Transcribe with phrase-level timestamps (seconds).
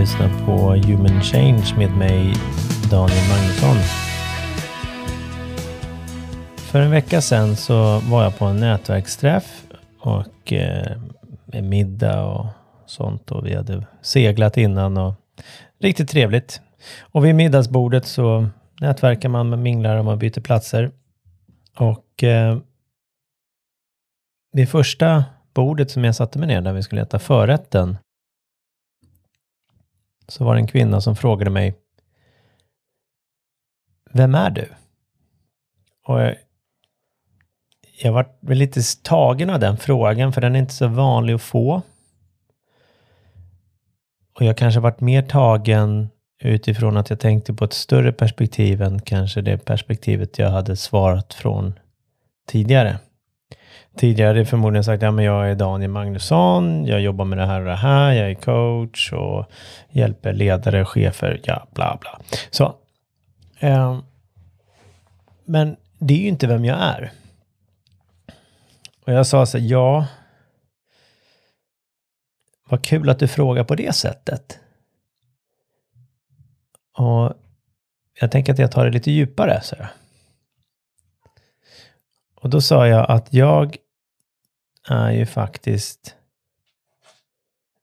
[0.00, 2.34] Lyssnar på Human Change med mig,
[2.90, 3.76] Daniel Magnusson.
[6.56, 9.64] För en vecka sedan så var jag på en nätverksträff
[9.98, 11.00] och eh,
[11.46, 12.46] med middag och
[12.86, 15.14] sånt och vi hade seglat innan och
[15.78, 16.60] riktigt trevligt.
[17.00, 18.48] Och vid middagsbordet så
[18.80, 20.90] nätverkar man, med minglar och man byter platser.
[21.78, 22.58] Och eh,
[24.68, 27.96] första bordet som jag satte mig ner där vi skulle äta förrätten
[30.30, 31.74] så var det en kvinna som frågade mig
[34.12, 34.68] Vem är du?
[36.06, 36.36] Och jag,
[38.02, 41.82] jag var lite tagen av den frågan för den är inte så vanlig att få.
[44.38, 46.08] Och jag kanske varit mer tagen
[46.42, 51.34] utifrån att jag tänkte på ett större perspektiv än kanske det perspektivet jag hade svarat
[51.34, 51.78] från
[52.46, 52.98] tidigare.
[53.96, 57.46] Tidigare hade jag förmodligen sagt, ja men jag är Daniel Magnusson, jag jobbar med det
[57.46, 59.50] här och det här, jag är coach och
[59.90, 62.20] hjälper ledare, chefer, ja bla bla.
[62.50, 62.74] Så.
[63.58, 64.00] Eh,
[65.44, 67.12] men det är ju inte vem jag är.
[69.06, 70.06] Och jag sa så här, ja.
[72.68, 74.58] Vad kul att du frågar på det sättet.
[76.98, 77.32] Och
[78.20, 79.86] jag tänker att jag tar det lite djupare, så jag.
[82.40, 83.76] Och då sa jag att jag
[84.88, 86.16] är ju faktiskt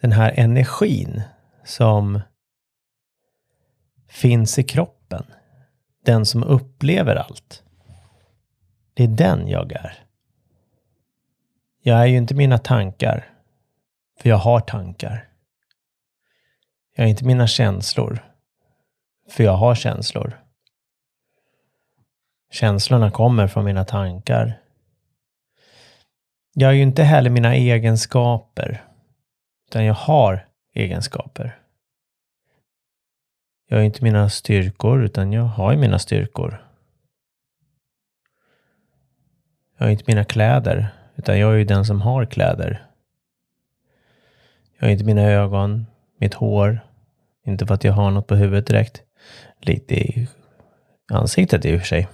[0.00, 1.22] den här energin
[1.64, 2.20] som
[4.08, 5.26] finns i kroppen.
[6.04, 7.62] Den som upplever allt.
[8.94, 10.04] Det är den jag är.
[11.82, 13.28] Jag är ju inte mina tankar,
[14.20, 15.28] för jag har tankar.
[16.96, 18.24] Jag är inte mina känslor,
[19.30, 20.43] för jag har känslor.
[22.54, 24.60] Känslorna kommer från mina tankar.
[26.52, 28.84] Jag är ju inte heller mina egenskaper,
[29.68, 31.58] utan jag har egenskaper.
[33.68, 36.64] Jag är inte mina styrkor, utan jag har ju mina styrkor.
[39.78, 42.86] Jag är inte mina kläder, utan jag är ju den som har kläder.
[44.78, 45.86] Jag är inte mina ögon,
[46.18, 46.80] mitt hår,
[47.46, 49.02] inte för att jag har något på huvudet direkt.
[49.60, 50.28] Lite i
[51.12, 52.08] ansiktet i och för sig.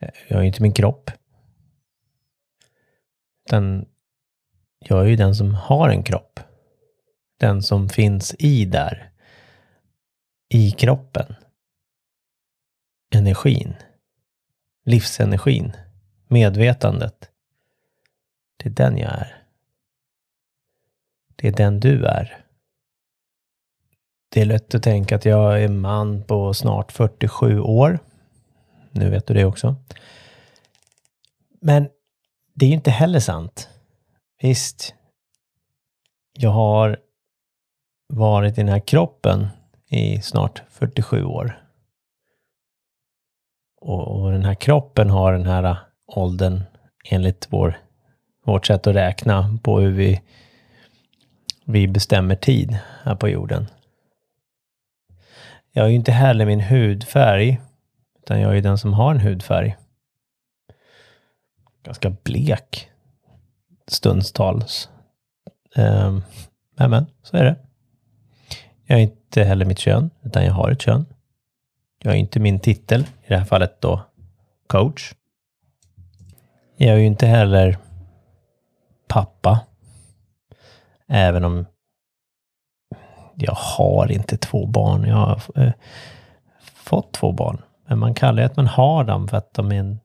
[0.00, 1.10] Jag är ju inte min kropp.
[3.46, 3.86] Utan
[4.78, 6.40] jag är ju den som har en kropp.
[7.38, 9.12] Den som finns i där.
[10.48, 11.34] I kroppen.
[13.14, 13.74] Energin.
[14.84, 15.72] Livsenergin.
[16.28, 17.30] Medvetandet.
[18.56, 19.44] Det är den jag är.
[21.36, 22.44] Det är den du är.
[24.28, 27.98] Det är lätt att tänka att jag är man på snart 47 år.
[28.90, 29.76] Nu vet du det också.
[31.60, 31.88] Men
[32.54, 33.68] det är ju inte heller sant.
[34.42, 34.94] Visst,
[36.32, 36.98] jag har
[38.08, 39.48] varit i den här kroppen
[39.88, 41.64] i snart 47 år.
[43.80, 46.62] Och, och den här kroppen har den här åldern
[47.04, 47.78] enligt vår,
[48.44, 50.20] vårt sätt att räkna på hur vi,
[51.64, 53.66] vi bestämmer tid här på jorden.
[55.72, 57.60] Jag är ju inte heller min hudfärg
[58.30, 59.76] utan jag är den som har en hudfärg.
[61.82, 62.90] Ganska blek
[63.86, 64.88] stundstals.
[65.76, 66.22] Um,
[66.76, 67.56] ehm, men så är det.
[68.86, 71.06] Jag är inte heller mitt kön, utan jag har ett kön.
[71.98, 74.00] Jag är inte min titel, i det här fallet då
[74.66, 75.14] coach.
[76.76, 77.78] Jag är ju inte heller
[79.08, 79.60] pappa.
[81.08, 81.66] Även om
[83.34, 85.04] jag har inte två barn.
[85.04, 85.72] Jag har eh,
[86.60, 87.62] fått två barn.
[87.90, 90.00] Men man kallar det att man har dem för att de är en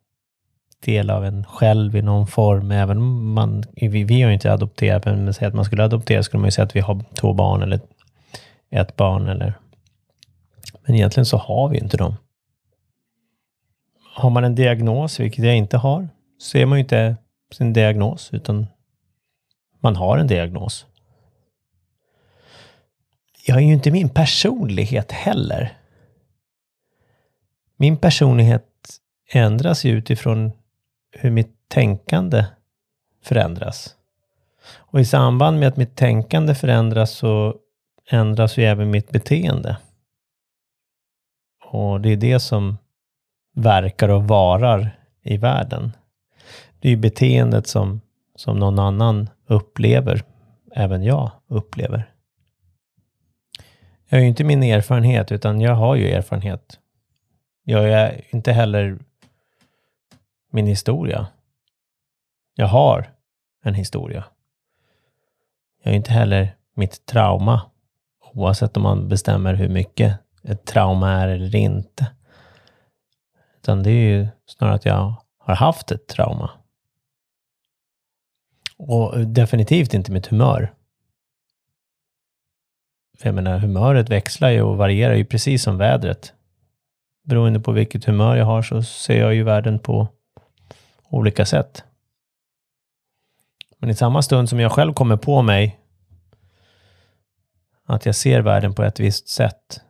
[0.86, 2.72] del av en själv i någon form.
[2.72, 6.24] Även om man, vi, vi har ju inte adopterat, men säg att man skulle adoptera
[6.24, 7.80] skulle man ju säga att vi har två barn eller
[8.72, 9.54] ett barn eller...
[10.82, 12.16] Men egentligen så har vi inte dem.
[14.14, 17.16] Har man en diagnos, vilket jag inte har, så är man ju inte
[17.52, 18.68] sin diagnos, utan
[19.80, 20.86] man har en diagnos.
[23.48, 25.78] Jag är ju inte min personlighet heller.
[27.78, 29.00] Min personlighet
[29.32, 30.52] ändras ju utifrån
[31.12, 32.46] hur mitt tänkande
[33.24, 33.96] förändras.
[34.76, 37.56] Och i samband med att mitt tänkande förändras så
[38.10, 39.78] ändras ju även mitt beteende.
[41.72, 42.78] Och det är det som
[43.56, 45.92] verkar och varar i världen.
[46.80, 48.02] Det är ju beteendet som,
[48.36, 50.24] som någon annan upplever,
[50.76, 52.12] även jag upplever.
[54.10, 56.80] Jag har ju inte min erfarenhet, utan jag har ju erfarenhet.
[57.68, 59.00] Jag är inte heller
[60.52, 61.28] min historia.
[62.56, 63.10] Jag har
[63.64, 64.26] en historia.
[65.84, 67.62] Jag är inte heller mitt trauma.
[68.34, 72.12] Oavsett om man bestämmer hur mycket ett trauma är eller inte.
[73.58, 76.52] Utan det är ju snarare att jag har haft ett trauma.
[78.78, 80.74] Och definitivt inte mitt humör.
[83.18, 86.34] För jag menar, humöret växlar ju och varierar ju precis som vädret.
[87.26, 90.08] Beroende på vilket humör jag har så ser jag ju världen på
[91.10, 91.84] olika sätt.
[93.78, 95.80] Men i samma stund som jag själv kommer på mig
[97.86, 99.82] att jag ser världen på ett visst sätt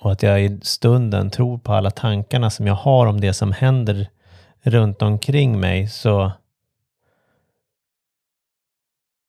[0.00, 3.52] och att jag i stunden tror på alla tankarna som jag har om det som
[3.52, 4.08] händer
[4.62, 6.32] runt omkring mig så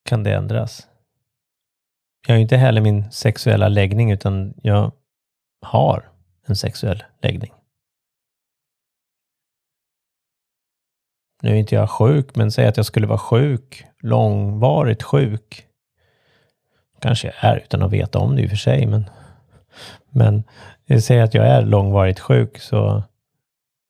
[0.05, 0.87] kan det ändras.
[2.27, 4.91] Jag har inte heller min sexuella läggning utan jag
[5.63, 6.09] har
[6.45, 7.53] en sexuell läggning.
[11.41, 15.67] Nu är inte jag sjuk, men säg att jag skulle vara sjuk, långvarigt sjuk.
[16.99, 19.09] Kanske jag är utan att veta om det i och för sig, men,
[20.09, 20.43] men
[21.01, 23.03] säg att jag är långvarigt sjuk så,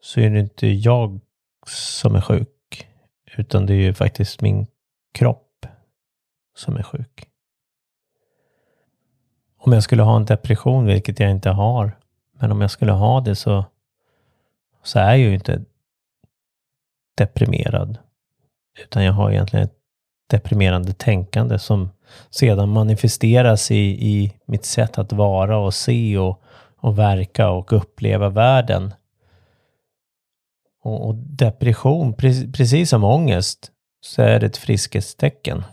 [0.01, 1.19] så är det inte jag
[1.67, 2.87] som är sjuk,
[3.37, 4.67] utan det är ju faktiskt min
[5.13, 5.65] kropp
[6.55, 7.32] som är sjuk.
[9.65, 11.97] Om jag skulle ha en depression, vilket jag inte har,
[12.39, 13.65] men om jag skulle ha det så,
[14.83, 15.61] så är jag ju inte
[17.17, 17.97] deprimerad.
[18.83, 19.77] Utan jag har egentligen ett
[20.29, 21.89] deprimerande tänkande som
[22.29, 26.41] sedan manifesteras i, i mitt sätt att vara och se och,
[26.77, 28.93] och verka och uppleva världen.
[30.83, 33.71] Och, och depression, pre, precis som ångest,
[34.01, 35.63] så är det ett friskhetstecken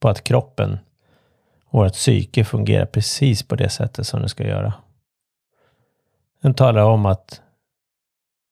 [0.00, 0.78] på att kroppen
[1.70, 4.74] vårt psyke fungerar precis på det sättet som det ska göra.
[6.40, 7.42] Den talar om att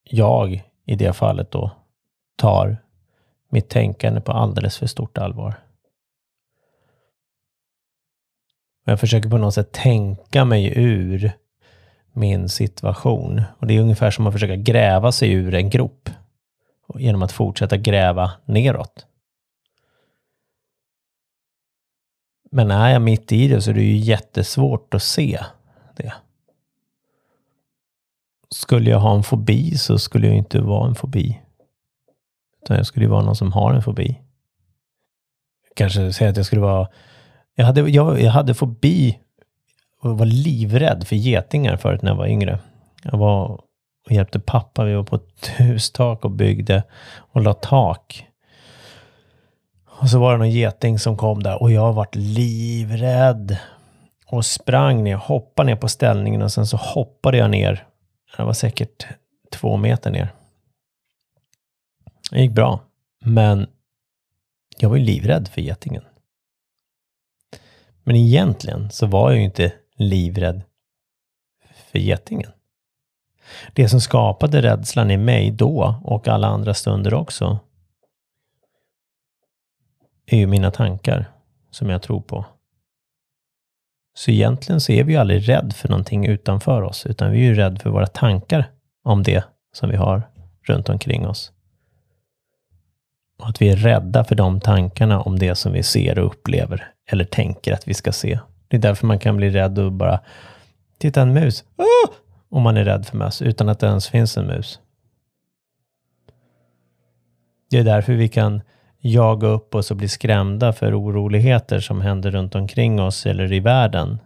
[0.05, 1.71] jag i det fallet då
[2.37, 2.77] tar
[3.49, 5.55] mitt tänkande på alldeles för stort allvar.
[8.85, 11.33] Jag försöker på något sätt tänka mig ur
[12.13, 13.43] min situation.
[13.59, 16.11] Och det är ungefär som att försöka gräva sig ur en grop
[16.95, 19.07] genom att fortsätta gräva neråt.
[22.51, 25.41] Men är jag mitt i det så är det ju jättesvårt att se
[25.97, 26.13] det.
[28.51, 31.41] Skulle jag ha en fobi så skulle jag inte vara en fobi.
[32.63, 34.21] Utan jag skulle ju vara någon som har en fobi.
[35.77, 36.89] Kanske säga att jag skulle vara...
[37.55, 39.19] Jag hade, jag, jag hade fobi
[40.01, 42.59] och var livrädd för getingar förut när jag var yngre.
[43.03, 43.61] Jag var
[44.07, 44.85] och hjälpte pappa.
[44.85, 46.83] Vi var på ett hustak och byggde
[47.17, 48.27] och la tak.
[50.01, 53.59] Och så var det någon geting som kom där och jag vart livrädd.
[54.27, 57.87] Och sprang ner, hoppade ner på ställningen och sen så hoppade jag ner.
[58.37, 59.07] Det var säkert
[59.53, 60.33] två meter ner.
[62.31, 62.81] Det gick bra.
[63.25, 63.67] Men
[64.79, 66.05] jag var ju livrädd för getingen.
[68.05, 70.63] Men egentligen så var jag ju inte livrädd
[71.75, 72.51] för getingen.
[73.73, 77.59] Det som skapade rädslan i mig då och alla andra stunder också
[80.27, 81.31] är ju mina tankar
[81.71, 82.45] som jag tror på.
[84.15, 87.45] Så egentligen så är vi ju aldrig rädd för någonting utanför oss, utan vi är
[87.45, 88.71] ju rädd för våra tankar
[89.05, 90.23] om det som vi har
[90.63, 91.53] runt omkring oss.
[93.39, 96.93] Och att vi är rädda för de tankarna om det som vi ser och upplever
[97.11, 98.39] eller tänker att vi ska se.
[98.69, 100.21] Det är därför man kan bli rädd och bara
[100.99, 101.65] titta en mus.
[101.77, 102.13] Ah!
[102.49, 104.81] Om man är rädd för möss utan att det ens finns en mus.
[107.71, 108.63] Det är därför vi kan
[109.13, 113.61] jaga upp oss och bli skrämda för oroligheter som händer runt omkring oss eller i
[113.61, 114.19] världen.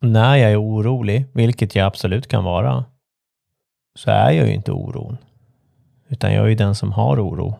[0.00, 2.84] När jag är orolig, vilket jag absolut kan vara,
[3.94, 5.16] så är jag ju inte oron.
[6.08, 7.56] Utan jag är ju den som har oro.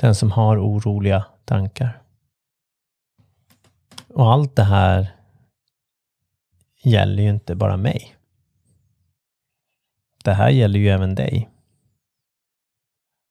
[0.00, 2.02] Den som har oroliga tankar.
[4.08, 5.08] Och allt det här
[6.82, 8.14] gäller ju inte bara mig.
[10.24, 11.48] Det här gäller ju även dig.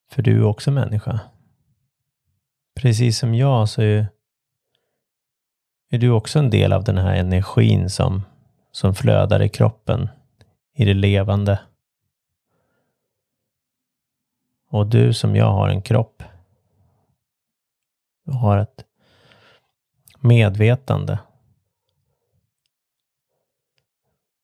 [0.09, 1.19] För du är också människa.
[2.75, 4.07] Precis som jag så är,
[5.89, 8.21] är du också en del av den här energin som,
[8.71, 10.09] som flödar i kroppen,
[10.73, 11.59] i det levande.
[14.69, 16.23] Och du som jag har en kropp.
[18.25, 18.85] Du har ett
[20.19, 21.19] medvetande.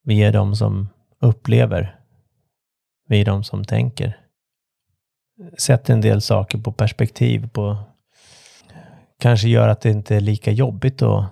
[0.03, 0.89] Vi är de som
[1.19, 1.99] upplever.
[3.07, 4.22] Vi är de som tänker
[5.57, 7.49] sätter en del saker på perspektiv.
[7.49, 7.77] På,
[9.19, 11.25] kanske gör att det inte är lika jobbigt att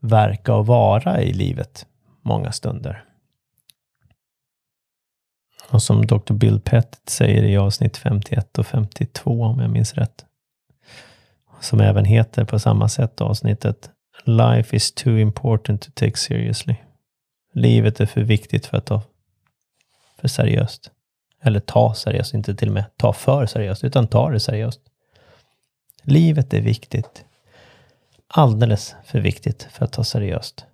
[0.00, 1.86] verka och vara i livet
[2.22, 3.04] många stunder.
[5.70, 6.32] Och som Dr.
[6.32, 10.24] Bill Pettit säger i avsnitt 51 och 52 om jag minns rätt.
[11.60, 13.90] Som även heter på samma sätt avsnittet
[14.24, 16.74] Life is too important to take seriously.
[17.54, 19.02] Livet är för viktigt för att ta
[20.20, 20.90] för seriöst.
[21.42, 24.80] Eller ta seriöst, inte till och med ta för seriöst, utan ta det seriöst.
[26.02, 27.24] Livet är viktigt.
[28.28, 30.66] Alldeles för viktigt för att ta seriöst.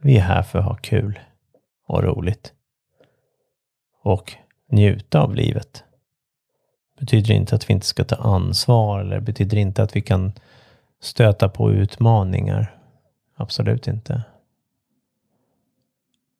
[0.00, 1.20] Vi är här för att ha kul
[1.86, 2.52] och roligt.
[4.02, 4.32] Och
[4.66, 5.84] njuta av livet.
[6.98, 10.32] Betyder inte att vi inte ska ta ansvar eller betyder inte att vi kan
[11.00, 12.78] stöta på utmaningar.
[13.34, 14.22] Absolut inte.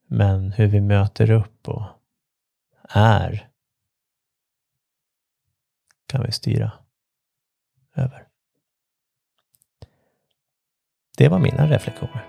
[0.07, 1.83] Men hur vi möter upp och
[2.89, 3.49] är
[6.07, 6.73] kan vi styra
[7.97, 8.27] över.
[11.19, 12.25] Det var mina reflektioner.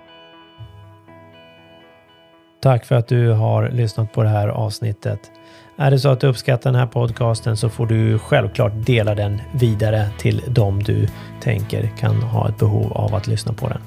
[2.62, 5.31] Tack för att du har lyssnat på det här avsnittet.
[5.77, 9.41] Är det så att du uppskattar den här podcasten så får du självklart dela den
[9.53, 11.07] vidare till dem du
[11.41, 13.81] tänker kan ha ett behov av att lyssna på den.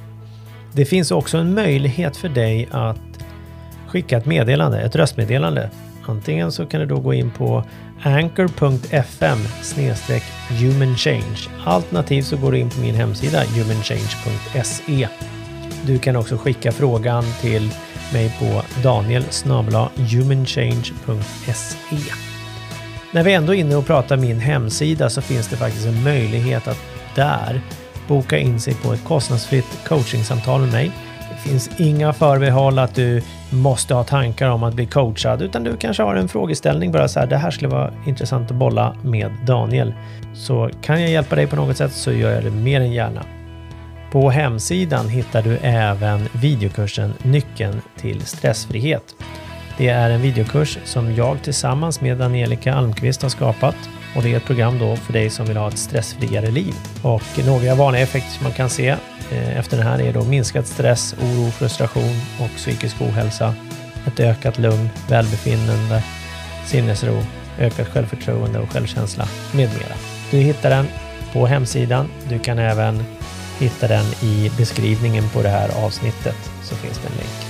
[0.72, 3.00] Det finns också en möjlighet för dig att
[3.86, 5.70] skicka ett meddelande, ett röstmeddelande.
[6.08, 7.64] Antingen så kan du då gå in på
[8.02, 9.38] anchor.fm
[10.48, 11.48] humanchange.
[11.64, 15.08] Alternativt så går du in på min hemsida humanchange.se.
[15.86, 17.70] Du kan också skicka frågan till
[18.12, 19.24] mig på daniel
[19.96, 21.98] humanchange.se.
[23.12, 26.68] När vi ändå är inne och pratar min hemsida så finns det faktiskt en möjlighet
[26.68, 26.78] att
[27.14, 27.60] där
[28.08, 30.92] boka in sig på ett kostnadsfritt coachingsamtal med mig.
[31.30, 35.76] Det finns inga förbehåll att du måste ha tankar om att bli coachad, utan du
[35.76, 39.30] kanske har en frågeställning bara så här, det här skulle vara intressant att bolla med
[39.46, 39.94] Daniel.
[40.34, 43.22] Så kan jag hjälpa dig på något sätt så gör jag det mer än gärna.
[44.12, 49.14] På hemsidan hittar du även videokursen Nyckeln till stressfrihet.
[49.78, 53.76] Det är en videokurs som jag tillsammans med Angelica Almqvist har skapat
[54.16, 56.74] och det är ett program då för dig som vill ha ett stressfriare liv.
[57.02, 58.88] Och några vanliga effekter som man kan se
[59.30, 63.54] eh, efter den här är då minskad stress, oro, frustration och psykisk ohälsa,
[64.06, 66.02] ett ökat lugn, välbefinnande,
[66.66, 67.22] sinnesro,
[67.58, 69.96] ökat självförtroende och självkänsla med mera.
[70.30, 70.86] Du hittar den
[71.32, 72.08] på hemsidan.
[72.28, 73.04] Du kan även
[73.58, 77.45] hitta den i beskrivningen på det här avsnittet så finns det en länk.